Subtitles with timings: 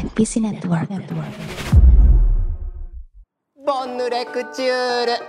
[0.00, 0.88] NPC Network.
[0.88, 1.99] Network.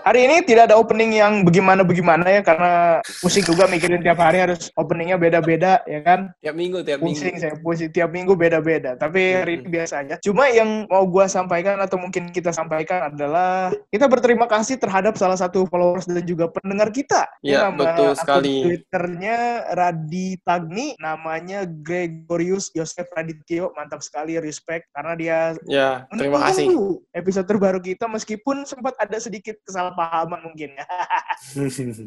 [0.01, 4.73] Hari ini tidak ada opening yang bagaimana-bagaimana ya karena pusing juga mikirin tiap hari harus
[4.73, 6.33] openingnya beda-beda ya kan.
[6.41, 7.41] Tiap minggu, tiap Pusing minggu.
[7.41, 8.97] saya pusing tiap minggu beda-beda.
[8.97, 10.15] Tapi hari ini biasa aja.
[10.25, 15.37] Cuma yang mau gua sampaikan atau mungkin kita sampaikan adalah kita berterima kasih terhadap salah
[15.37, 17.29] satu followers dan juga pendengar kita.
[17.45, 18.55] Ya, Nama betul akun sekali.
[18.65, 19.37] Twitternya
[19.77, 23.69] Radi Tagni, namanya Gregorius Yosef Radityo.
[23.77, 25.37] Mantap sekali, respect karena dia
[25.69, 26.73] Ya, terima kasih.
[27.13, 30.87] episode terbaru kita meskipun sempat ada sedikit kesalahpahaman mungkin ya.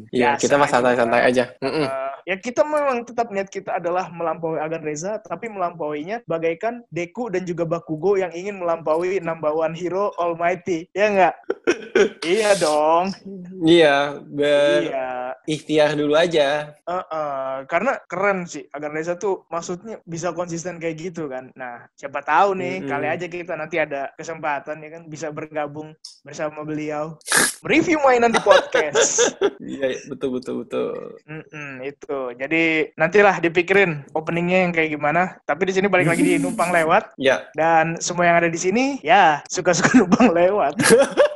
[0.09, 1.53] Ya, kita mah santai-santai aja.
[1.61, 1.85] Eh,
[2.25, 7.45] ya kita memang tetap niat kita adalah melampaui Agan Reza, tapi melampauinya bagaikan Deku dan
[7.45, 10.89] juga Bakugo yang ingin melampaui number one hero Almighty.
[10.97, 11.35] Ya enggak?
[12.25, 13.13] iya dong.
[13.61, 15.24] Iya, Iya.
[15.95, 16.73] Dulu aja.
[16.73, 21.53] Eh, eh, karena keren sih Agan Reza tuh maksudnya bisa konsisten kayak gitu kan.
[21.53, 22.89] Nah, siapa tahu nih Mm-mm.
[22.89, 25.93] kali aja kita nanti ada kesempatan ya kan bisa bergabung
[26.25, 27.17] bersama beliau
[27.65, 29.33] review mainan di podcast.
[29.65, 30.93] Iya, betul betul betul.
[31.25, 32.17] Mm-mm, itu.
[32.37, 35.41] Jadi nantilah dipikirin openingnya yang kayak gimana.
[35.41, 39.01] Tapi di sini balik lagi di numpang lewat Ya, dan semua yang ada di sini
[39.01, 40.77] ya suka-suka numpang lewat.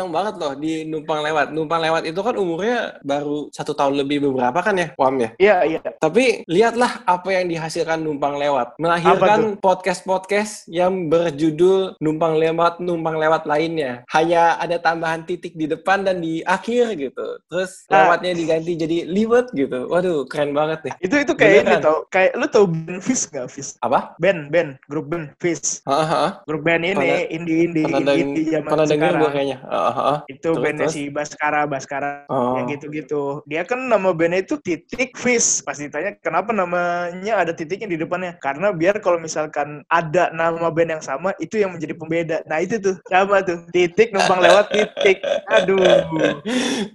[0.00, 1.52] seneng banget loh di numpang lewat.
[1.52, 5.28] Numpang lewat itu kan umurnya baru satu tahun lebih beberapa kan ya, Wam ya.
[5.36, 5.80] Iya, iya.
[6.00, 8.80] Tapi lihatlah apa yang dihasilkan numpang lewat.
[8.80, 14.08] Melahirkan podcast-podcast yang berjudul numpang lewat, numpang lewat lainnya.
[14.08, 17.36] Hanya ada tambahan titik di depan dan di akhir gitu.
[17.52, 18.08] Terus Ah.
[18.08, 19.84] lewatnya diganti jadi liwet gitu.
[19.92, 20.94] Waduh, keren banget nih.
[21.04, 21.84] Itu itu kayak ini Beneran.
[21.84, 21.98] tau.
[22.08, 23.76] Kayak lu tau band Fish gak Fish?
[23.84, 24.16] Apa?
[24.16, 26.28] Band, band, grup band heeh.
[26.48, 29.20] Grup band ini indie-indie Pernah, indie, indie sekarang.
[29.20, 29.58] gue kayaknya.
[29.66, 29.89] Heeh,
[30.26, 30.94] Itu Terus, bandnya terus?
[30.96, 32.10] si Baskara, Baskara.
[32.26, 32.58] Oh.
[32.58, 33.42] yang gitu-gitu.
[33.46, 35.62] Dia kan nama bandnya itu titik fish.
[35.62, 38.36] Pas ditanya kenapa namanya ada titiknya di depannya?
[38.38, 42.36] Karena biar kalau misalkan ada nama band yang sama, itu yang menjadi pembeda.
[42.46, 43.62] Nah itu tuh, sama tuh.
[43.70, 45.18] Titik numpang lewat titik.
[45.50, 45.78] Aduh.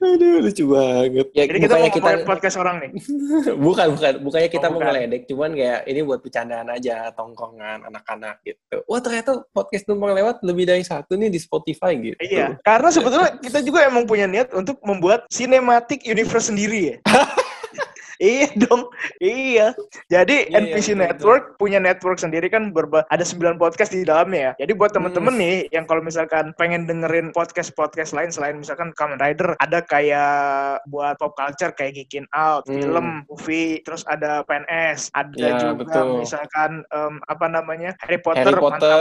[0.02, 1.28] Aduh, lucu banget.
[1.36, 2.92] Ya, Jadi kita mau kita, podcast orang nih.
[3.66, 4.88] bukan, bukan, bukannya kita Oh, mau bukan.
[4.98, 8.82] ngeledek, cuman kayak ini buat bercandaan aja, tongkongan anak-anak gitu.
[8.90, 12.18] Wah ternyata podcast numpang lewat lebih dari satu nih di Spotify gitu.
[12.18, 16.96] Iya, karena sebetulnya kita juga emang punya niat untuk membuat cinematic universe sendiri ya.
[18.18, 18.88] iya dong,
[19.20, 19.68] iya.
[20.08, 24.04] Jadi Iya, iya, NPC betul, Network punya network sendiri kan berba ada 9 podcast di
[24.04, 24.66] dalamnya ya.
[24.66, 25.42] Jadi buat temen-temen Hmm.
[25.42, 31.16] nih yang kalau misalkan pengen dengerin podcast-podcast lain selain misalkan Kamen Rider, ada kayak buat
[31.18, 32.76] pop culture kayak Geekin Out, Hmm.
[32.78, 36.22] film, movie, terus ada PNS, ada Ya, juga betul.
[36.22, 38.92] misalkan em, apa namanya Harry Potter, Harry Potter,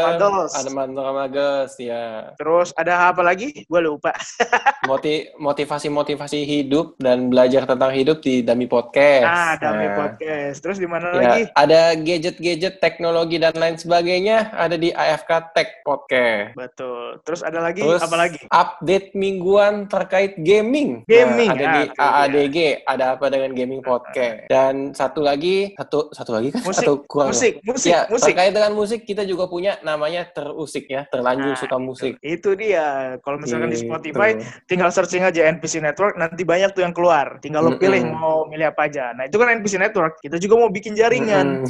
[0.49, 2.33] ada Mantra Magas, ya.
[2.35, 3.67] Terus ada apa lagi?
[3.67, 4.15] Gue lupa.
[4.89, 9.04] Moti motivasi-motivasi hidup dan belajar tentang hidup di Dami Podcast.
[9.21, 10.57] Ah, Dami Nah, Podcast.
[10.59, 11.43] Terus di mana Ya, lagi?
[11.53, 16.55] ada gadget-gadget, teknologi dan lain sebagainya ada di AFK Tech Podcast.
[16.55, 17.21] Betul.
[17.23, 18.39] Terus ada lagi Terus apa lagi?
[18.47, 21.03] update mingguan terkait gaming.
[21.05, 21.85] Gaming, Nah, ada ah, di.
[21.97, 24.47] AADG, ada apa dengan gaming podcast.
[24.47, 27.29] Dan satu lagi, satu satu lagi kan Musik, kurang?
[27.31, 28.31] musik, musik, ya, musik.
[28.31, 32.13] terkait dengan musik kita juga punya namanya terusik ya, terlanjur Nah, suka musik.
[32.21, 33.19] Itu dia.
[33.21, 33.85] Kalau misalkan di Gitu.
[33.85, 34.31] Spotify,
[34.65, 37.37] tinggal searching aja NPC Network, nanti banyak tuh yang keluar.
[37.39, 38.94] Tinggal lo pilih mau milih apa aja.
[38.95, 40.19] Nah, itu kan NPC Network.
[40.19, 41.67] Kita juga mau bikin jaringan.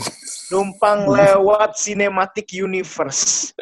[0.47, 3.55] Numpang lewat Cinematic Universe.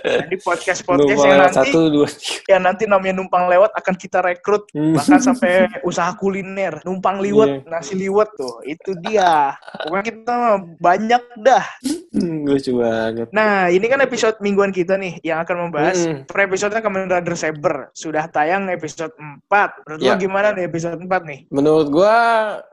[0.00, 2.42] Jadi podcast-podcast Lupa yang nanti satu dua tiga.
[2.48, 4.92] yang nanti namanya numpang lewat akan kita rekrut Hmm.
[4.92, 5.52] bahkan sampai
[5.82, 10.36] usaha kuliner numpang liwet nasi liwet tuh itu dia pokoknya kita
[10.76, 11.64] banyak dah
[12.10, 13.30] Hmm, Lucu banget.
[13.30, 16.22] nah ini kan episode mingguan kita nih yang akan membahas Hmm.
[16.24, 19.46] per episode Kamen Rider Saber sudah tayang episode 4
[19.86, 22.14] menurut lo gimana nih episode 4 nih Menurut gua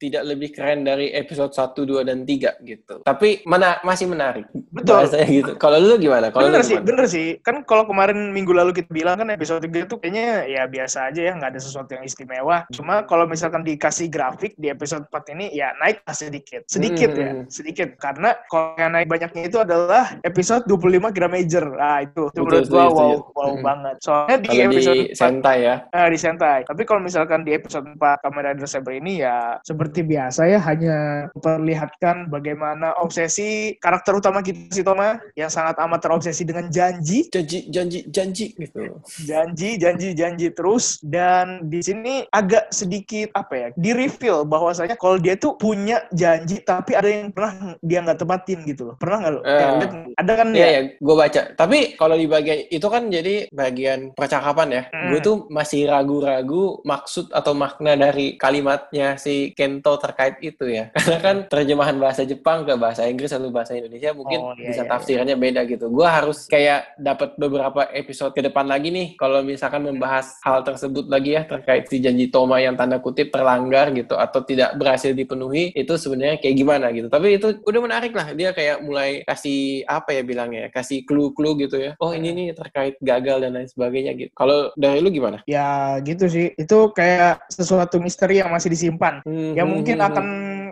[0.08, 3.04] tidak lebih keren dari episode 1, 2, dan 3 gitu.
[3.04, 4.48] Tapi mana masih menarik.
[4.72, 5.04] Betul.
[5.04, 5.52] Bahasanya gitu.
[5.60, 6.32] Kalau lu gimana?
[6.32, 6.88] Kalau bener lu sih, gimana?
[6.88, 7.28] bener sih.
[7.44, 11.22] Kan kalau kemarin minggu lalu kita bilang kan episode 3 tuh kayaknya ya biasa aja
[11.28, 12.64] ya, nggak ada sesuatu yang istimewa.
[12.72, 16.64] Cuma kalau misalkan dikasih grafik di episode 4 ini ya naik sedikit.
[16.68, 17.46] Sedikit ya, Hmm.
[17.52, 18.00] sedikit.
[18.00, 21.66] Karena kalau yang naik banyaknya itu adalah episode 25 Gram Major.
[21.78, 23.64] Ah itu, itu Betul, menurut gua wow, wow Hmm.
[23.64, 23.96] banget.
[24.02, 25.76] Soalnya di Kalau episode di 4 Sentai ya.
[25.90, 26.60] Eh, di Sentai.
[26.64, 30.60] Tapi kalau misalkan di episode 4 Kamen Rider Saber ini ya seperti seperti biasa ya
[30.62, 30.98] hanya
[31.34, 37.66] memperlihatkan bagaimana obsesi karakter utama kita si Toma yang sangat amat terobsesi dengan janji, janji,
[37.74, 39.02] janji, janji gitu.
[39.26, 45.18] Janji, janji, janji terus dan di sini agak sedikit apa ya, di reveal bahwasanya kalau
[45.18, 48.96] dia tuh punya janji tapi ada yang pernah dia nggak tepatin gitu loh.
[49.02, 49.42] Pernah nggak lo?
[49.42, 49.68] Uh, ya,
[50.14, 50.70] ada kan iya, ya?
[50.70, 51.42] Iya, gue baca.
[51.58, 54.84] Tapi kalau di bagian itu kan jadi bagian percakapan ya.
[54.94, 55.10] Hmm.
[55.10, 60.92] Gue tuh masih ragu-ragu maksud atau makna dari kalimatnya si Kento terkait itu ya.
[60.96, 64.84] Karena kan terjemahan bahasa Jepang ke bahasa Inggris atau bahasa Indonesia mungkin oh, iya, bisa
[64.84, 65.44] iya, tafsirannya iya.
[65.48, 65.88] beda gitu.
[65.88, 71.08] Gue harus kayak dapat beberapa episode ke depan lagi nih kalau misalkan membahas hal tersebut
[71.08, 75.72] lagi ya terkait si janji Toma yang tanda kutip terlanggar gitu atau tidak berhasil dipenuhi
[75.72, 77.08] itu sebenarnya kayak gimana gitu.
[77.08, 81.78] Tapi itu udah menarik lah dia kayak mulai kasih apa ya bilangnya kasih clue-clue gitu
[81.78, 81.94] ya.
[82.02, 84.32] Oh ini nih terkait gagal dan lain sebagainya gitu.
[84.34, 85.46] Kalau dari lu gimana?
[85.46, 86.52] Ya gitu sih.
[86.58, 89.22] Itu kayak sesuatu misteri yang masih disimpan.
[89.22, 90.26] Hmm, yang mungkin hmm, akan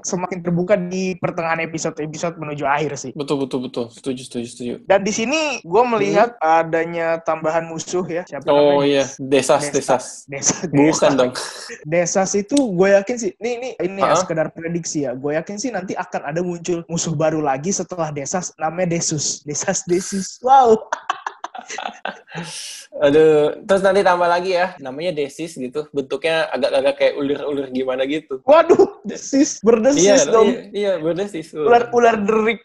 [0.06, 3.12] semakin terbuka di pertengahan episode-episode menuju akhir sih.
[3.18, 3.86] Betul betul betul.
[3.90, 4.74] Setuju setuju setuju.
[4.86, 6.46] Dan di sini gue melihat hmm.
[6.46, 8.22] adanya tambahan musuh ya.
[8.30, 8.86] Siapa oh namanya?
[8.86, 10.06] iya, desas desas.
[10.30, 10.69] Desas.
[10.69, 11.34] Bukan dong.
[11.84, 13.31] Desas itu gue yakin sih.
[13.42, 14.13] Nih nih ini uh -huh.
[14.13, 15.18] ya sekedar prediksi ya.
[15.18, 19.42] Gue yakin sih nanti akan ada muncul musuh baru lagi setelah desas namanya Desus.
[19.42, 20.38] Desas Desus.
[20.46, 20.78] Wow.
[22.95, 28.39] Aduh, terus nanti tambah lagi ya, namanya desis gitu, bentuknya agak-agak kayak ular-ular gimana gitu.
[28.47, 30.47] Waduh, desis, berdesis iya, dong.
[30.47, 31.51] Iya, iya berdesis.
[31.51, 32.63] Ular-ular derik.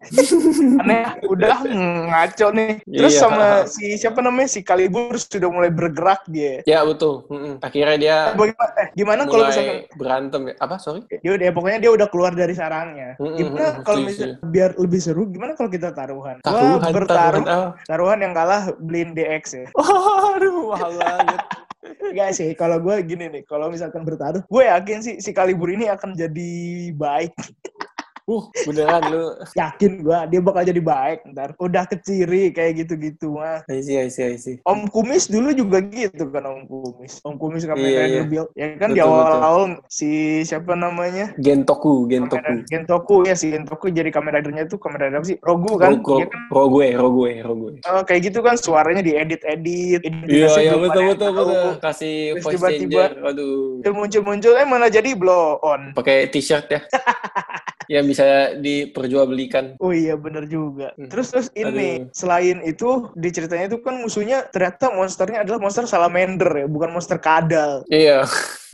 [0.81, 1.67] Aneh, udah
[2.07, 2.73] ngaco nih.
[2.87, 3.21] Terus iya.
[3.21, 6.63] sama si siapa namanya si Kalibur sudah mulai bergerak dia.
[6.63, 7.27] Ya betul.
[7.59, 8.17] Akhirnya dia.
[8.39, 8.73] Bagaimana?
[8.79, 10.55] Eh, gimana kalau misalnya berantem ya?
[10.63, 10.77] Apa?
[10.79, 11.03] Sorry?
[11.11, 13.19] Dia udah, ya, pokoknya dia udah keluar dari sarangnya.
[13.19, 15.27] Gimana kalau misalnya biar lebih seru?
[15.27, 16.39] Gimana kalau kita taruhan?
[16.47, 17.45] Taruhan, Wah, bertaruh.
[17.45, 19.67] Taruhan, taruhan yang kalah beliin DX ya.
[19.79, 21.41] Oh, aduh, mahal banget.
[22.03, 25.87] Enggak sih, kalau gue gini nih, kalau misalkan bertaruh, gue yakin sih si Kalibur ini
[25.87, 26.51] akan jadi
[26.99, 27.33] baik.
[28.31, 29.25] Uh, beneran lu.
[29.59, 31.59] Yakin gua dia bakal jadi baik ntar.
[31.59, 33.67] Udah keciri kayak gitu-gitu mah.
[33.67, 34.57] I see, I see, I see.
[34.63, 37.19] Om Kumis dulu juga gitu kan Om Kumis.
[37.27, 38.23] Om Kumis kan iya, iya.
[38.23, 38.55] build.
[38.55, 40.11] Ya kan betul, di awal-awal si
[40.47, 41.35] siapa namanya?
[41.43, 42.63] Gentoku, Gentoku.
[42.71, 45.99] Gentoku ya si Gentoku jadi kamera ridernya tuh kamera rider sih Rogu kan?
[45.99, 46.29] Rogu, kan?
[46.55, 47.71] Rogue, Rogue, Rogue.
[47.87, 50.01] Oh, kayak gitu kan suaranya diedit-edit.
[50.27, 51.73] Iya, iya betul betul betul.
[51.83, 53.29] Kasih Terus voice tiba-tiba, changer.
[53.35, 53.83] Aduh.
[53.91, 55.93] Muncul-muncul eh mana jadi blow on.
[55.93, 56.81] Pakai t-shirt ya.
[57.91, 58.20] yang bisa
[58.61, 59.79] diperjualbelikan.
[59.83, 60.93] Oh iya bener juga.
[60.95, 61.09] Hmm.
[61.09, 62.13] Terus terus ini Aduh.
[62.15, 67.19] selain itu di ceritanya itu kan musuhnya ternyata monsternya adalah monster salamander ya, bukan monster
[67.19, 67.83] kadal.
[67.91, 68.27] Iya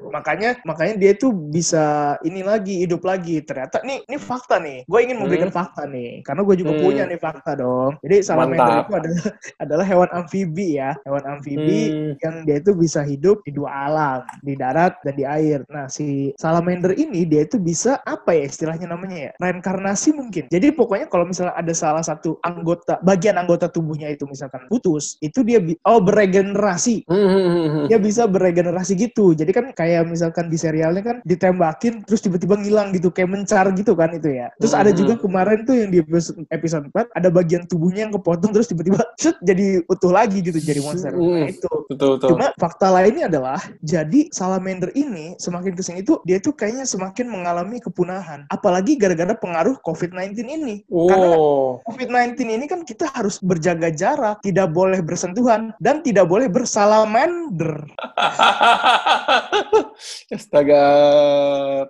[0.05, 5.01] makanya makanya dia tuh bisa ini lagi hidup lagi ternyata nih ini fakta nih gue
[5.01, 5.59] ingin memberikan hmm.
[5.59, 6.83] fakta nih karena gue juga hmm.
[6.83, 9.25] punya nih fakta dong jadi salamander itu adalah
[9.65, 12.13] adalah hewan amfibi ya hewan amfibi hmm.
[12.21, 16.33] yang dia itu bisa hidup di dua alam di darat dan di air nah si
[16.37, 21.25] salamander ini dia itu bisa apa ya istilahnya namanya ya reinkarnasi mungkin jadi pokoknya kalau
[21.29, 27.09] misalnya ada salah satu anggota bagian anggota tubuhnya itu misalkan putus itu dia oh beregenerasi
[27.09, 27.17] hmm.
[27.17, 27.87] hmm, hmm, hmm.
[27.89, 32.59] dia bisa beregenerasi gitu jadi kan kayak kayak misalkan di serialnya kan ditembakin terus tiba-tiba
[32.59, 34.51] ngilang gitu kayak mencar gitu kan itu ya.
[34.59, 35.23] Terus ada juga hmm.
[35.23, 36.03] kemarin tuh yang di
[36.51, 40.83] episode 4 ada bagian tubuhnya yang kepotong terus tiba-tiba shoot jadi utuh lagi gitu jadi
[40.83, 41.15] monster.
[41.15, 41.71] Nah, itu.
[41.87, 42.35] Betul, betul.
[42.35, 47.31] Cuma fakta lainnya adalah jadi salamander ini semakin ke sini itu dia tuh kayaknya semakin
[47.31, 48.51] mengalami kepunahan.
[48.51, 50.83] Apalagi gara-gara pengaruh COVID-19 ini.
[50.91, 51.07] Oh.
[51.07, 51.39] Karena
[51.87, 57.87] COVID-19 ini kan kita harus berjaga jarak, tidak boleh bersentuhan dan tidak boleh bersalamander.
[60.37, 60.83] Astaga,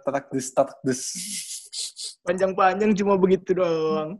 [0.02, 1.02] tatak dus, tatak dus.
[2.26, 4.19] Panjang-panjang cuma begitu doang.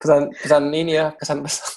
[0.00, 1.68] Pesan pesan ini ya, kesan pesan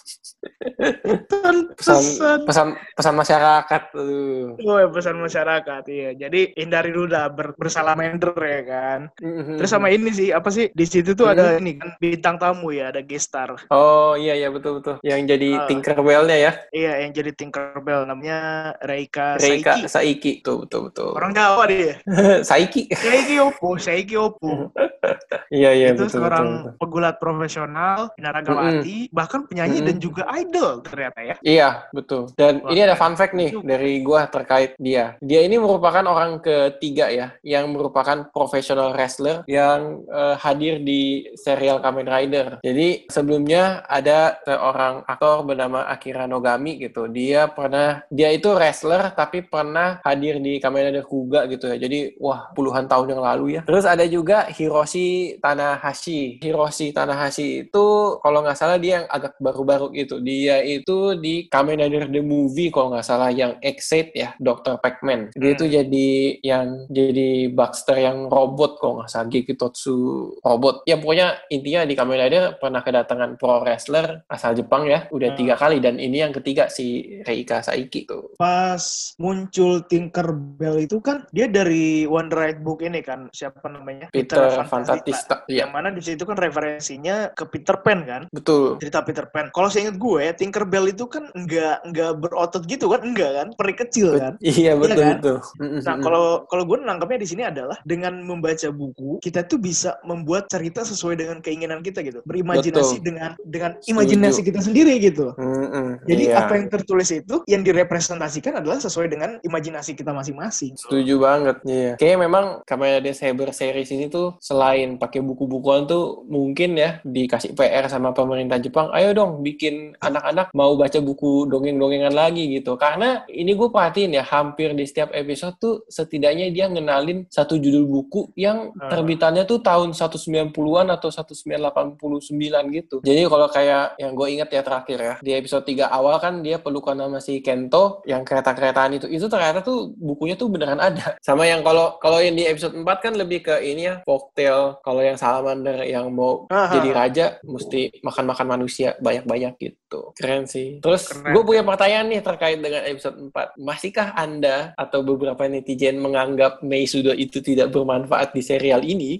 [0.69, 2.01] pesan, pesan
[2.47, 4.55] pesan pesan masyarakat tuh.
[4.63, 6.09] Oh pesan masyarakat iya.
[6.15, 8.99] Jadi hindari dulu dah ber, bersalamender ya kan.
[9.19, 9.55] Mm-hmm.
[9.59, 11.41] Terus sama ini sih apa sih di situ tuh mm-hmm.
[11.43, 13.55] ada ini kan bintang tamu ya ada guest star.
[13.71, 14.97] Oh iya iya betul betul.
[15.03, 16.51] Yang jadi uh, Tinkerbell-nya ya.
[16.71, 18.39] Iya yang jadi Tinkerbell namanya
[18.83, 19.91] Reika, Reika Saiki.
[19.91, 20.31] Saiki.
[20.41, 21.11] Tuh betul betul.
[21.15, 21.99] Orang Jawa dia.
[22.49, 22.89] Saiki.
[22.93, 24.71] Saiki opo, Saiki opo.
[25.55, 26.79] iya iya Itu betul, seorang betul, betul.
[26.79, 29.15] pegulat profesional, binaragawati, mm-hmm.
[29.15, 29.87] bahkan penyanyi mm-hmm.
[29.87, 31.35] dan juga idol ternyata ya.
[31.41, 32.29] Iya, betul.
[32.37, 32.69] Dan Wah.
[32.69, 35.17] ini ada fun fact nih dari gua terkait dia.
[35.19, 41.81] Dia ini merupakan orang ketiga ya yang merupakan professional wrestler yang uh, hadir di serial
[41.81, 42.61] Kamen Rider.
[42.61, 47.09] Jadi sebelumnya ada seorang aktor bernama Akira Nogami gitu.
[47.09, 51.77] Dia pernah dia itu wrestler tapi pernah hadir di Kamen Rider Kuga gitu ya.
[51.81, 53.61] Jadi wah puluhan tahun yang lalu ya.
[53.65, 56.37] Terus ada juga Hiroshi Tanahashi.
[56.43, 57.87] Hiroshi Tanahashi itu
[58.21, 62.69] kalau nggak salah dia yang agak baru-baru gitu dia itu di Kamen Rider the Movie
[62.69, 64.77] kalau nggak salah yang Exit ya, Dr.
[64.77, 65.31] Pac-Man.
[65.33, 65.73] Dia itu Hmm.
[65.73, 66.09] jadi
[66.41, 69.95] yang jadi Baxter yang robot kalau nggak salah, Gekitotsu
[70.39, 70.81] robot.
[70.83, 75.37] Ya pokoknya intinya di Kamen Rider pernah kedatangan pro wrestler asal Jepang ya, udah Hmm.
[75.37, 78.33] tiga kali dan ini yang ketiga si Reika Saiki tuh.
[78.35, 78.81] Pas
[79.17, 85.45] muncul Tinkerbell itu kan dia dari One Right Book ini kan siapa namanya Peter Fantastica.
[85.45, 88.79] Yang Iya, mana di situ kan referensinya ke Peter Pan kan betul.
[88.79, 89.51] cerita Peter Pan.
[89.51, 93.73] Kalau saya ingat gue, Tinkerbell itu kan nggak nggak berotot gitu kan, enggak kan, peri
[93.77, 94.33] kecil kan.
[94.41, 95.17] Iya betul kan?
[95.19, 95.37] betul.
[95.85, 100.49] Nah, kalau kalau gue nangkapnya di sini adalah dengan membaca buku, kita tuh bisa membuat
[100.49, 102.23] cerita sesuai dengan keinginan kita gitu.
[102.25, 103.05] Berimajinasi Betul.
[103.05, 103.91] dengan dengan Setuju.
[103.93, 105.35] imajinasi kita sendiri gitu.
[105.35, 106.45] Mm-mm, Jadi iya.
[106.45, 110.73] apa yang tertulis itu yang direpresentasikan adalah sesuai dengan imajinasi kita masing-masing.
[110.79, 111.57] Setuju banget.
[111.67, 111.91] Iya.
[111.99, 117.53] Kayaknya memang Kamen Rider Saber series ini tuh selain pakai buku-bukuan tuh mungkin ya dikasih
[117.53, 122.75] PR sama pemerintah Jepang, ayo dong bikin anak-anak mau baca buku dongeng-dongengan lagi gitu.
[122.75, 127.85] Karena ini gue perhatiin ya, hampir di setiap episode tuh setidaknya dia ngenalin satu judul
[127.85, 128.89] buku yang Ah.
[128.89, 132.95] terbitannya tuh tahun 190-an atau 1989 gitu.
[133.03, 136.57] Jadi kalau kayak yang gue inget ya terakhir ya, di episode 3 awal kan dia
[136.59, 139.05] pelukan nama si Kento yang kereta-keretaan itu.
[139.07, 141.15] Itu ternyata tuh bukunya tuh beneran ada.
[141.27, 144.79] Sama yang kalau kalau yang di episode 4 kan lebih ke ini ya, folktale.
[144.81, 146.79] Kalau yang Salamander yang mau Aha.
[146.79, 149.88] jadi raja mesti makan-makan manusia banyak-banyak gitu.
[150.13, 150.77] Keren sih.
[150.77, 153.57] Terus gue punya pertanyaan nih terkait dengan episode 4.
[153.57, 159.17] Masihkah Anda atau beberapa netizen menganggap Mei Sudo itu tidak bermanfaat di serial ini?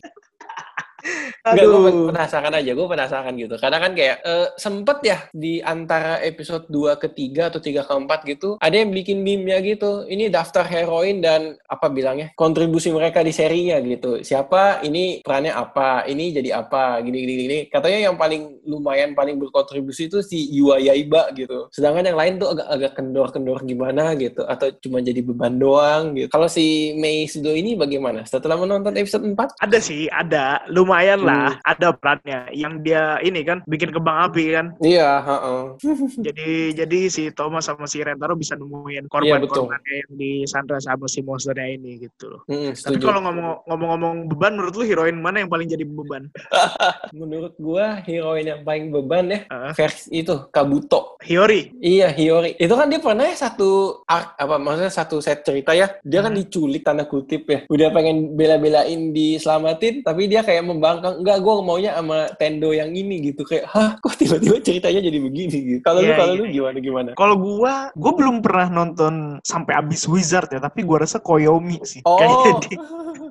[1.48, 3.55] Enggak, gue penasaran aja, gue penasaran gitu.
[3.55, 7.93] Karena kan kayak eh, sempet ya di antara episode 2 ke 3 atau 3 ke
[7.96, 10.03] 4 gitu, ada yang bikin meme-nya gitu.
[10.03, 14.19] Ini daftar heroin dan apa bilangnya, kontribusi mereka di serinya gitu.
[14.19, 17.60] Siapa, ini perannya apa, ini jadi apa, gini gini gini.
[17.72, 21.72] Katanya yang paling lumayan paling berkontribusi itu si Yua Yaiba gitu.
[21.72, 26.27] Sedangkan yang lain tuh agak-agak kendor-kendor gimana gitu atau cuma jadi beban doang gitu.
[26.27, 28.27] Kalau si Mei Sudo ini bagaimana?
[28.27, 29.63] Setelah menonton episode 4?
[29.63, 30.62] Ada sih, ada.
[30.67, 31.62] Lumayan lah, Hmm.
[31.64, 32.40] ada perannya.
[32.52, 34.66] Yang dia ini kan bikin kembang api kan.
[34.80, 35.62] Iya, heeh.
[36.28, 41.06] jadi jadi si Thomas sama si Rentaro bisa nemuin Iya, korban-korban yang di Sandra sama
[41.06, 42.42] si monsternya ini gitu loh.
[42.46, 46.32] Mm, Tapi kalau ngomong- ngomong-ngomong beban, menurut lu heroin mana yang paling jadi beban?
[47.14, 49.72] Menurut gua heroin yang paling beban ya Heeh.
[49.74, 51.20] versi itu Kabuto.
[51.20, 51.76] Hiyori.
[51.80, 52.56] Iya, Hiyori.
[52.56, 55.92] Itu kan dia pernah ya satu arc, apa maksudnya satu set cerita ya.
[56.02, 56.40] Dia kan Hmm.
[56.40, 57.60] diculik tanda kutip ya.
[57.68, 63.32] Udah pengen bela-belain diselamatin, tapi dia kayak membangkang, enggak gua maunya sama Tendo yang ini
[63.32, 66.46] gitu kayak, "Hah, kok tiba-tiba ceritanya jadi begini gitu." Kalau lu Iya, kalau iya, lu
[66.50, 67.10] gimana gimana?
[67.14, 72.02] Kalau gua, gua belum pernah nonton sampai abis Wizard ya, tapi gua rasa Koyomi sih.
[72.08, 72.18] Oh.
[72.18, 72.80] Kayaknya di-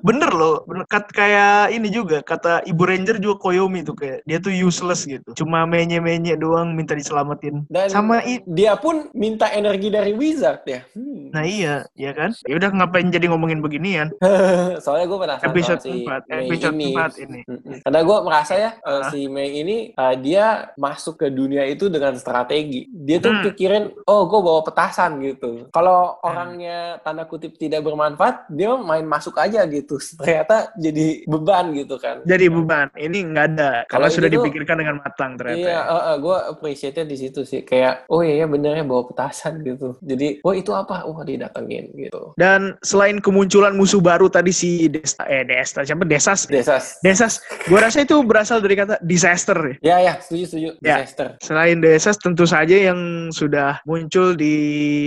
[0.01, 0.85] bener loh, bener.
[0.85, 5.31] Kat, kayak ini juga, kata Ibu Ranger juga Koyomi tuh kayak, dia tuh useless gitu.
[5.33, 7.65] Cuma menye-menye doang minta diselamatin.
[7.67, 10.81] Dan Sama i- dia pun minta energi dari Wizard ya.
[10.93, 11.29] Hmm.
[11.29, 12.33] Nah iya, ya kan?
[12.45, 14.09] Ya udah ngapain jadi ngomongin beginian?
[14.83, 16.87] Soalnya gue penasaran Episode si 4, Mei episode ini.
[16.93, 17.39] 4 ini.
[17.81, 22.13] Karena gue merasa ya uh, si Mei ini uh, dia masuk ke dunia itu dengan
[22.13, 22.85] strategi.
[22.91, 23.45] Dia tuh Hmm.
[23.45, 25.69] pikirin, oh gue bawa petasan gitu.
[25.69, 29.88] Kalau orangnya tanda kutip tidak bermanfaat, dia main masuk aja gitu.
[29.97, 32.21] Ternyata jadi beban gitu kan.
[32.21, 33.71] Jadi beban, ini nggak ada.
[33.89, 35.57] Kalau sudah tuh- dipikirkan dengan matang ternyata.
[35.57, 36.13] Iya, ya.
[36.19, 37.65] gue appreciate-nya di situ sih.
[37.65, 39.95] Kayak, oh iya benernya bawa petasan gitu.
[40.03, 41.07] Jadi, oh itu apa?
[41.07, 42.35] Wah didatengin gitu.
[42.35, 46.03] Dan selain kemunculan musuh baru tadi si Desta, eh Desta, siapa?
[46.03, 46.45] Desas.
[46.45, 46.99] Desas.
[46.99, 49.55] Desas, gua rasa itu berasal dari kata disaster.
[49.81, 49.95] ya.
[49.95, 50.69] Ya ya, setuju setuju.
[50.83, 51.01] Ya.
[51.01, 51.27] Disaster.
[51.39, 54.55] Selain Desas tentu saja yang sudah muncul di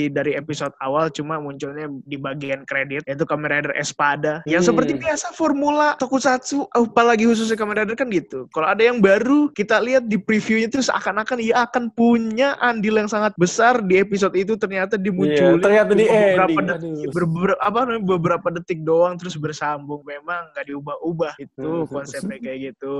[0.09, 4.72] dari episode awal cuma munculnya di bagian kredit yaitu Kamen Rider Espada yang Hmm.
[4.73, 8.49] Seperti biasa formula tokusatsu apalagi khususnya Kamen Rider kan gitu.
[8.49, 13.07] Kalau ada yang baru kita lihat di previewnya itu seakan-akan ia akan punya andil yang
[13.07, 16.67] sangat besar di episode itu ternyata dimunculin Iya, ternyata di beberapa ending.
[16.97, 21.85] detik, beberapa apa namanya beberapa detik doang terus bersambung memang nggak diubah-ubah itu Hmm.
[21.85, 22.97] konsepnya kayak gitu.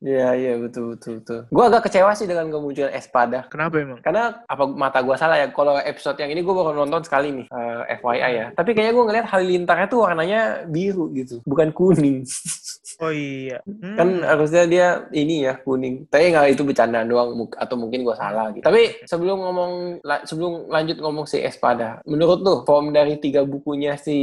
[0.00, 1.40] Iya iya betul betul betul.
[1.46, 3.44] Gue agak kecewa sih dengan kemunculan Espada.
[3.46, 4.00] Kenapa emang?
[4.00, 5.50] Karena apa mata gue salah ya?
[5.50, 8.46] Kalau episode yang ini gue baru nonton sekali nih, eh, FYI ya.
[8.52, 12.24] Tapi kayaknya gue ngeliat halilintarnya tuh warnanya biru gitu, bukan kuning.
[13.00, 13.58] Oh iya.
[13.64, 13.96] Hmm.
[13.96, 16.04] kan harusnya dia ini ya kuning.
[16.06, 18.60] Tapi nggak itu bercandaan doang atau mungkin gue salah gitu.
[18.60, 23.96] Tapi sebelum ngomong la- sebelum lanjut ngomong si Espada, menurut tuh form dari tiga bukunya
[23.96, 24.16] si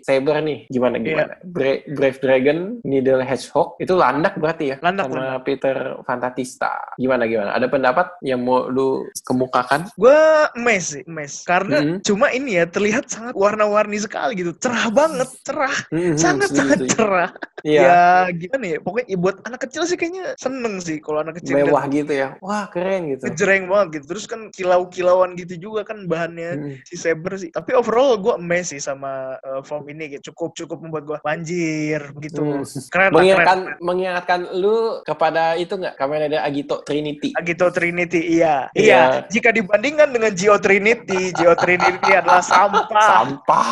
[0.00, 1.34] Saber nih gimana gimana?
[1.42, 4.76] Bra- Brave Dragon, Needle Hedgehog itu landak berarti ya?
[4.78, 6.70] Landak, sama Peter Fantatista.
[6.94, 7.50] Gimana gimana?
[7.52, 9.90] Ada pendapat yang mau lu kemukakan?
[9.96, 10.14] Gue
[10.56, 11.42] mes sih, mes.
[11.42, 11.96] Karena Mhm.
[12.00, 14.54] cuma ini ya terlihat sangat warna-warni sekali gitu.
[14.54, 15.74] Cerah banget, cerah.
[15.90, 16.94] Mhm, Sangat-sangat setuju, setuju.
[16.94, 17.30] cerah.
[17.60, 17.80] Iya.
[17.82, 18.78] Ya gimana ya?
[18.84, 21.56] Pokoknya ya buat anak kecil sih kayaknya seneng sih kalau anak kecil.
[21.56, 22.28] Mewah gitu ya.
[22.44, 23.24] Wah, keren gitu.
[23.24, 24.04] Ngejreng banget gitu.
[24.12, 26.74] Terus kan kilau-kilauan gitu juga kan bahannya Hmm.
[26.82, 27.48] si Saber sih.
[27.54, 30.30] Tapi overall gue amazed sih sama uh, form ini gitu.
[30.34, 32.42] Cukup cukup membuat gue banjir begitu.
[32.42, 32.62] Hmm.
[32.90, 33.78] Keren lah, mengingatkan keren.
[33.80, 37.32] mengingatkan lu kepada itu nggak Kamen Rider Agito Trinity.
[37.38, 38.66] Agito Trinity, iya.
[38.74, 38.88] Iya.
[38.90, 39.02] Iya.
[39.30, 43.06] Jika dibandingkan dengan Geo Trinity, Geo Trinity adalah sampah.
[43.06, 43.68] Sampah.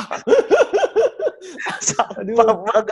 [2.38, 2.85] banget.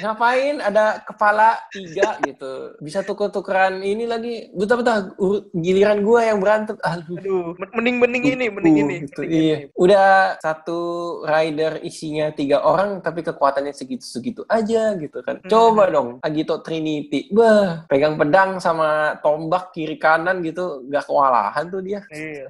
[0.00, 2.76] Ngapain ada kepala tiga gitu.
[2.78, 4.34] Bisa tuker-tukeran ini lagi.
[4.52, 5.16] Betah-betah
[5.52, 6.76] giliran gua yang berantem.
[6.80, 7.16] Aduh.
[7.16, 8.96] Aduh, mending-mending ini, mending Uh, ini.
[9.04, 9.20] gitu.
[9.20, 9.56] mending Iya.
[9.56, 9.66] ini.
[9.74, 10.06] Udah
[10.38, 10.78] satu
[11.24, 15.40] rider isinya tiga orang tapi kekuatannya segitu-segitu aja gitu kan.
[15.40, 15.50] Hmm.
[15.50, 17.30] Coba dong Agito Trinity.
[17.30, 22.00] Bah, pegang pedang sama tombak kiri kanan gitu gak kewalahan tuh dia.
[22.08, 22.48] Iya.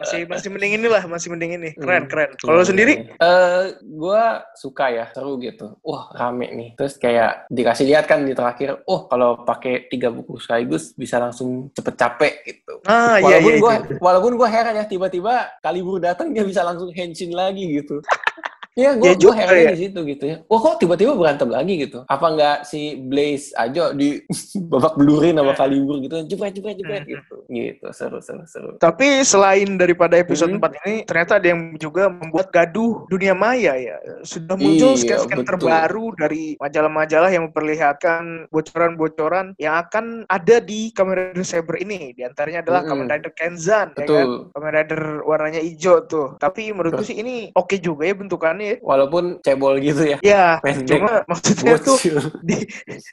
[0.00, 1.70] Masih masih mending inilah, masih mending ini.
[1.74, 2.10] Keren, Hmm.
[2.10, 2.30] keren.
[2.36, 2.94] Kalau Iya, sendiri?
[3.00, 3.14] iya.
[3.20, 4.22] Eh, gua
[4.54, 5.78] suka ya, seru gitu.
[5.86, 6.70] Wah, rame nih.
[6.74, 11.70] Terus kayak dikasih lihat kan di terakhir, oh kalau pakai tiga buku sekaligus bisa langsung
[11.72, 12.74] cepet capek gitu.
[12.84, 13.60] Ah, iya walaupun iya.
[13.62, 13.94] gua itu.
[14.02, 18.02] walaupun gua heran ya tiba-tiba Kalibur datang dia bisa langsung henshin lagi gitu.
[18.78, 19.70] Ya, gue Ya juga heran ya.
[19.74, 20.36] di situ gitu ya.
[20.46, 22.06] Wah, kok tiba-tiba berantem lagi gitu?
[22.06, 24.22] Apa nggak si Blaze aja di
[24.70, 26.22] babak belurin sama Kalibur gitu?
[26.24, 27.02] Jepret, jepret Hmm.
[27.04, 27.34] gitu.
[27.46, 28.70] Gitu, seru, seru, seru.
[28.78, 30.62] Tapi selain daripada episode Hmm.
[30.62, 33.98] 4 ini, ternyata ada yang juga membuat gaduh dunia maya ya.
[34.22, 35.48] Sudah muncul Iya, scan-scan betul.
[35.50, 42.14] terbaru dari majalah-majalah yang memperlihatkan bocoran-bocoran yang akan ada di Kamen Rider Saber ini.
[42.14, 42.90] Di antaranya adalah Mm-mm.
[42.94, 44.06] Kamen Rider Kenzan, ya kan?
[44.06, 44.30] Betul.
[44.54, 46.38] Kamen Rider warnanya hijau tuh.
[46.38, 48.76] Tapi menurutku sih ini oke juga ya bentukannya ya.
[48.84, 50.18] Walaupun cebol gitu ya.
[50.20, 51.00] Ya, Pendek.
[51.00, 51.98] cuma maksudnya tuh
[52.44, 52.68] di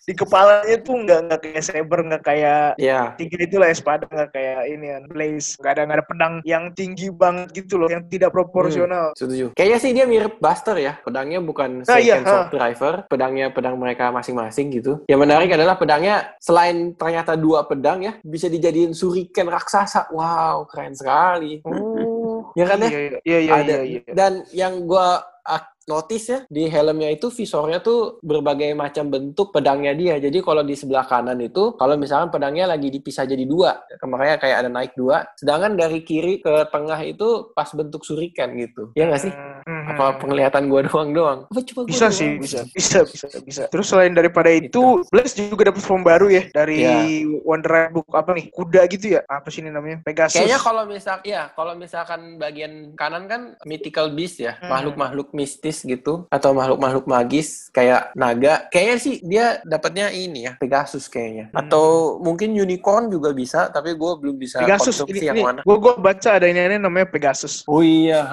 [0.05, 4.31] di kepalanya tuh nggak nggak kayak saber nggak kayak Ya, tiga itu lah espada nggak
[4.35, 8.05] kayak ini kan blaze nggak ada nggak ada pedang yang tinggi banget gitu loh yang
[8.11, 9.51] tidak proporsional setuju.
[9.55, 10.99] Kayaknya sih dia mirip Buster ya.
[11.01, 15.03] Pedangnya bukan Nah, iya, sword driver, pedangnya pedang mereka masing-masing gitu.
[15.07, 20.11] Yang menarik adalah pedangnya selain ternyata dua pedang ya, bisa dijadiin shuriken raksasa.
[20.11, 21.63] Wow, keren sekali.
[21.63, 22.89] Oh, ya kan ya?
[22.89, 24.01] iya iya iya iya, iya.
[24.11, 29.95] Dan yang gua a notice ya di helmnya itu visornya tuh berbagai macam bentuk pedangnya
[29.95, 30.15] dia.
[30.19, 34.57] Jadi kalau di sebelah kanan itu kalau misalkan pedangnya lagi dipisah jadi dua, makanya kayak
[34.61, 35.23] ada naik dua.
[35.35, 38.91] Sedangkan dari kiri ke tengah itu pas bentuk shuriken gitu.
[38.93, 39.31] Ya nggak sih?
[39.31, 41.39] Hmm, Apa penglihatan gua doang doang?
[41.47, 42.15] Apa cuma gua bisa doang?
[42.15, 46.43] sih bisa bisa bisa bisa terus selain daripada itu Blaze juga dapat form baru ya
[46.51, 47.25] dari Iya.
[47.43, 50.83] Wonder Ride Book apa nih kuda gitu ya apa sih ini namanya Pegasus Kayaknya kalau
[50.85, 54.69] misal ya, kalau misalkan bagian kanan kan mythical beast ya, Hmm.
[54.69, 55.31] makhluk-makhluk
[55.77, 58.65] mistis gitu atau makhluk-makhluk magis kayak naga.
[58.73, 61.53] Kayaknya sih dia dapatnya ini ya, Pegasus kayaknya.
[61.53, 61.61] Hmm.
[61.65, 65.61] Atau mungkin unicorn juga bisa, tapi gue belum bisa Pegasus ini, yang ini mana.
[65.61, 68.23] gue gue baca ada ini, ini namanya Pegasus Oh iya,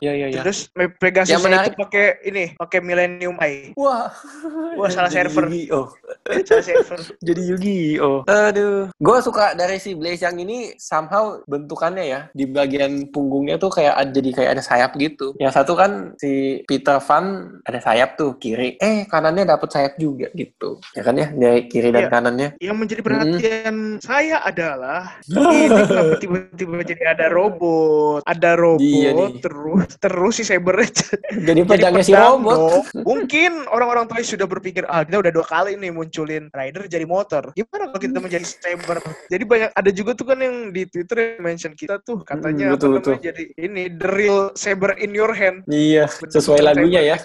[0.00, 0.40] iya iya iya.
[0.40, 4.08] terus Pegasus Yang menarik- itu pakai ini pakai Millennium Eye Wah,
[4.78, 5.44] Wah, salah Jadi server.
[5.50, 5.86] Yu-Gi-Oh.
[6.48, 8.18] Salah server Jadi Yu-Gi-Oh.
[8.26, 8.88] Aduh.
[8.96, 12.20] Gue suka dari si Blaze yang ini somehow bentukannya ya.
[12.30, 15.34] Di bagian punggungnya tuh kayak jadi kayak ada sayap gitu.
[15.40, 17.24] Yang satu kan si Peter Van
[17.62, 18.78] ada sayap tuh kiri.
[18.78, 20.78] Eh kanannya dapet sayap juga gitu.
[20.94, 22.10] Ya kan ya dari kiri dan Iya.
[22.10, 22.48] kanannya.
[22.60, 29.40] Yang menjadi perhatian saya adalah ini kenapa tiba-tiba jadi ada robot, ada robot, Iya nih.
[29.40, 30.84] terus terus si Saber
[31.48, 32.84] Jadi pedangnya si robot.
[33.08, 37.50] Mungkin orang-orang tua sudah berpikir ah kita udah dua kali nih munculin rider jadi motor.
[37.52, 38.98] Gimana kalau kita menjadi Saber?
[39.26, 42.74] Jadi banyak ada juga tuh kan yang di Twitter yang mention kita tuh katanya Hmm,
[42.76, 43.14] betul, apa betul.
[43.20, 45.64] jadi ini the real Saber in your hand.
[45.66, 46.04] Iya,
[46.44, 47.16] sesuai lagunya ya.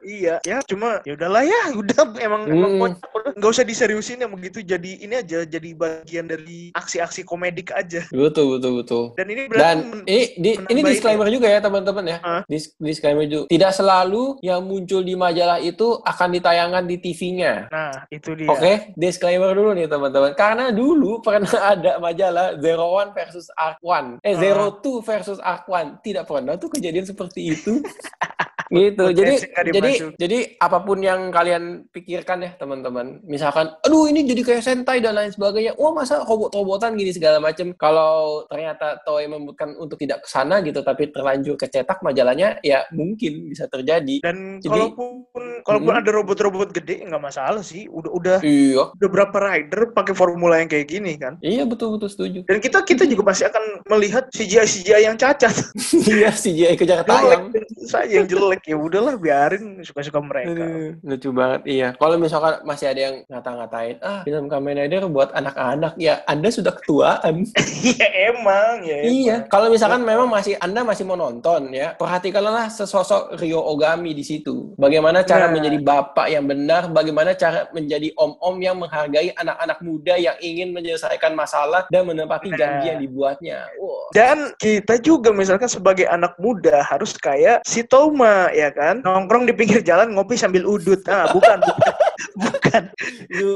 [0.00, 2.80] Iya, ya cuma ya udahlah ya, udah emang emang Hmm.
[2.94, 3.34] kocak.
[3.34, 8.06] nggak usah diseriusin yang begitu jadi ini aja jadi bagian dari aksi-aksi komedik aja.
[8.08, 9.04] Betul, betul, betul.
[9.14, 12.18] Dan ini berarti Dan ini, di, ini disclaimer juga ya teman-teman ya.
[12.20, 12.42] Hah?
[12.46, 13.46] Dis- disclaimer juga.
[13.46, 17.52] Tidak selalu yang muncul di majalah itu akan ditayangkan di TV-nya.
[17.68, 18.48] Nah, itu dia.
[18.48, 20.32] Oke, disclaimer dulu nih teman-teman.
[20.34, 24.18] Karena dulu pernah ada majalah Zero One versus Arc One.
[24.22, 24.34] Eh.
[24.34, 25.98] Zero Two versus Arc One.
[26.00, 27.78] Tidak pernah tuh kejadian seperti itu.
[28.68, 29.04] gitu.
[29.10, 29.34] Jadi
[29.72, 33.20] jadi jadi apa pun yang kalian pikirkan ya teman-teman.
[33.24, 35.74] Misalkan, aduh ini jadi kayak Sentai dan lain sebagainya.
[35.76, 37.72] Wah masa robot-robotan gini segala macam.
[37.74, 43.48] Kalau ternyata Toei memutuskan untuk tidak ke sana gitu, tapi terlanjur kecetak majalahnya, ya mungkin
[43.48, 44.20] bisa terjadi.
[44.20, 45.26] Dan Jadi- kalaupun
[45.64, 46.02] kalaupun Mm-mm.
[46.04, 47.88] ada robot-robot gede nggak masalah sih.
[47.88, 51.36] Udah udah Iya, udah berapa rider pakai formula yang kayak gini kan.
[51.40, 52.40] iya betul betul setuju.
[52.44, 55.50] Dan kita kita juga pasti akan melihat CGI CGI yang cacat.
[56.08, 57.52] Iya CGI kejar tayang.
[57.84, 58.57] Saja yang jelek.
[58.58, 60.50] Jelek ya udahlah biarin suka-suka mereka.
[60.58, 61.88] Aduh, lucu banget iya.
[61.94, 66.74] Kalau misalkan masih ada yang ngata-ngatain, ah film Kamen Rider buat anak-anak, ya Anda sudah
[66.74, 67.46] ketuaan.
[67.78, 68.98] Iya emang ya.
[69.06, 69.36] iya.
[69.46, 74.74] Kalau misalkan memang masih Anda masih mau nonton ya, perhatikanlah sesosok Rio Ogami di situ.
[74.74, 75.54] Bagaimana cara Nah.
[75.54, 81.38] menjadi bapak yang benar, bagaimana cara menjadi om-om yang menghargai anak-anak muda yang ingin menyelesaikan
[81.38, 82.58] masalah dan menepati Nah.
[82.58, 83.58] janji yang dibuatnya.
[83.78, 84.10] Wah.
[84.10, 89.52] Dan kita juga misalkan sebagai anak muda harus kayak si Toma ya kan nongkrong di
[89.52, 91.00] pinggir jalan ngopi sambil udut.
[91.06, 91.94] Ah bukan bukan
[92.44, 92.82] bukan.
[93.28, 93.50] Itu,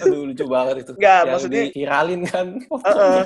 [0.00, 0.92] aduh lucu banget itu.
[0.94, 2.46] Nggak, Yang maksudnya- viralin kan.
[2.60, 3.20] Heeh.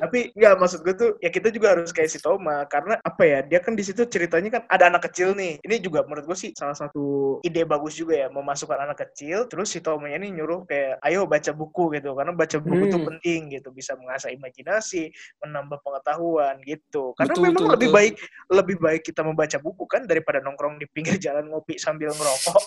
[0.00, 3.38] Tapi nggak maksud gue tuh ya kita juga harus kayak si Toma karena apa ya
[3.44, 5.60] dia kan di situ ceritanya kan ada anak kecil nih.
[5.60, 9.68] Ini juga menurut gue sih salah satu ide bagus juga ya memasukkan anak kecil terus
[9.68, 13.08] si Tomanya ini nyuruh kayak ayo baca buku gitu karena baca buku tuh Hmm.
[13.16, 15.08] penting gitu bisa mengasah imajinasi,
[15.40, 17.16] menambah pengetahuan gitu.
[17.16, 17.96] Karena Betul, memang betul, lebih betul.
[17.98, 18.14] baik
[18.50, 22.62] lebih baik kita membaca buku kan daripada nongkrong di pinggir jalan ngopi sambil ngerokok.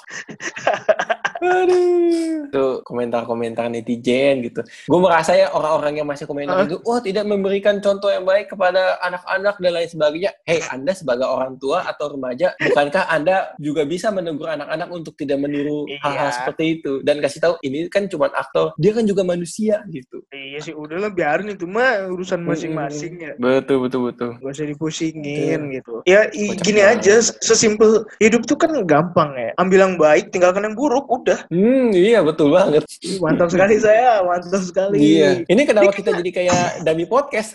[1.44, 2.48] Aduh.
[2.48, 4.62] Itu komentar-komentar netizen gitu.
[4.88, 6.68] Gue merasa ya orang-orang yang masih komentar Hah?
[6.68, 10.32] itu, oh tidak memberikan contoh yang baik kepada anak-anak dan lain sebagainya.
[10.44, 15.40] Hei, Anda sebagai orang tua atau remaja, bukankah Anda juga bisa menegur anak-anak untuk tidak
[15.40, 16.00] meniru Iya.
[16.02, 17.00] hal-hal seperti itu?
[17.02, 20.22] Dan kasih tahu, ini kan cuma aktor, dia kan juga manusia gitu.
[20.30, 23.34] iya sih udahlah biarin itu mah urusan masing-masing ya.
[23.36, 24.32] Betul, betul, betul.
[24.36, 27.00] gak usah dipusingin gitu ya i- gini banget.
[27.00, 31.90] aja sesimpel hidup tuh kan gampang ya ambil yang baik tinggalkan yang buruk udah Hmm,
[31.92, 32.84] iya betul banget.
[33.20, 35.30] Mantap sekali saya mantap sekali Iya.
[35.46, 37.54] Ini kenapa kita jadi kayak Dami Podcast?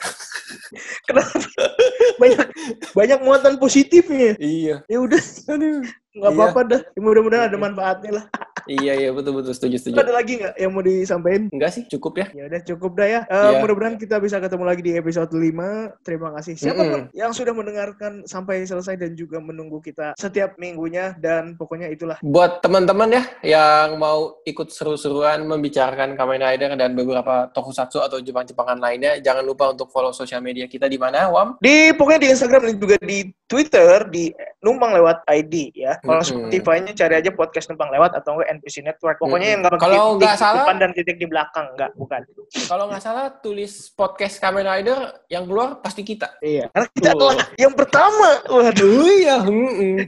[1.10, 1.34] kenapa
[2.22, 2.46] banyak
[2.94, 4.86] banyak muatan positifnya iya.
[4.86, 5.18] ya udah
[5.50, 5.82] Aduh.
[6.10, 6.38] Nggak Iya.
[6.40, 8.26] apa-apa dah Ya, mudah-mudahan ada manfaatnya lah
[8.68, 9.56] Iya, iya, betul, betul.
[9.56, 9.96] Setuju, setuju.
[9.96, 12.26] ada lagi nggak yang mau disampaikan Enggak sih, cukup ya.
[12.30, 13.58] ya udah cukup dah ya Eh, Iya.
[13.58, 17.02] mudah-mudahan kita bisa ketemu lagi di episode 5 terima kasih siapa Mm-mm.
[17.12, 22.60] yang sudah mendengarkan sampai selesai dan juga menunggu kita setiap minggunya dan pokoknya itulah Buat
[22.60, 29.16] teman-teman ya yang mau ikut seru-seruan membicarakan Kamen Rider dan beberapa tokusatsu atau Jepang-Jepangan lainnya,
[29.18, 31.56] jangan lupa untuk follow sosial media kita di mana, Wam?
[31.58, 34.28] di pokoknya di Instagram dan juga di Twitter di
[34.60, 35.96] numpang lewat ID ya.
[36.00, 36.30] Kalau Mm-mm.
[36.48, 39.16] Spotify-nya cari aja podcast numpang lewat atau enggak NPC Network.
[39.18, 41.90] Pokoknya yang nggak pakai Kalau titik nggak di salah- depan dan titik di belakang enggak,
[41.94, 42.20] bukan.
[42.64, 46.38] Kalau nggak salah tulis podcast Kamen Rider yang keluar pasti kita.
[46.38, 46.70] Iya.
[46.70, 47.14] Karena kita Oh.
[47.16, 48.28] adalah yang pertama.
[48.48, 49.36] Waduh, iya.
[49.40, 49.98] hmm,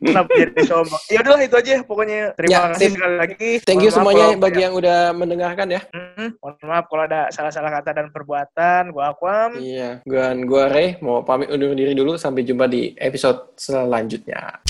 [0.00, 1.02] kenapa jadi sombong?
[1.08, 2.18] Ya udahlah itu aja pokoknya.
[2.34, 3.50] Terima Ya, kasih sekali lagi.
[3.62, 5.80] Thank you semuanya kalau- bagi yang udah mendengarkan ya.
[5.90, 8.90] Mm, mohon maaf kalau ada salah-salah kata dan perbuatan.
[8.90, 9.58] Gua Akwam.
[9.58, 14.63] Iya, gua gua Ray mau pamit undur diri dulu sampai jumpa di episode selanjutnya.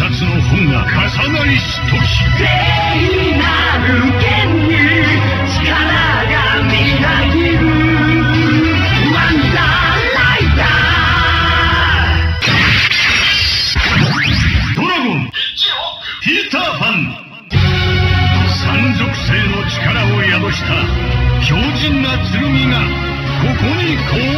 [0.00, 1.92] 冊の本が重なりし時
[2.38, 2.44] 聖
[3.36, 3.44] な
[3.86, 4.24] る剣
[4.66, 4.72] に
[5.44, 5.60] 力
[6.24, 6.32] が
[6.64, 7.60] みなぎる
[9.12, 15.28] ワンダーライダードラゴン。
[16.22, 16.92] ピーターパン。
[18.48, 19.76] 山賊性の力
[20.16, 20.68] を宿した
[21.46, 22.74] 強靭な剣が
[23.42, 24.29] ここに降臨。